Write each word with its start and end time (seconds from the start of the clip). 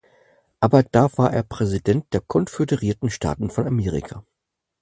Ab 0.59 0.71
da 0.93 1.15
war 1.19 1.31
er 1.31 1.43
Präsident 1.43 2.11
der 2.13 2.21
Konföderierten 2.21 3.11
Staaten 3.11 3.51
von 3.51 3.67
Amerika. 3.67 4.25